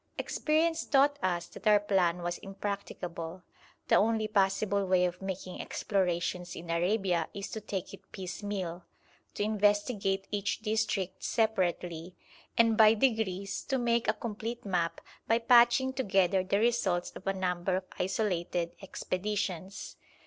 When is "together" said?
15.93-16.43